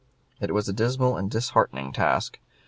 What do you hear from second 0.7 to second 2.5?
dismal and disheartening task.